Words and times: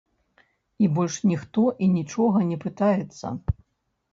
І 0.85 0.87
больш 0.95 1.15
ніхто 1.31 1.65
і 1.87 1.91
нічога 1.99 2.39
не 2.53 2.57
пытаецца. 2.65 3.27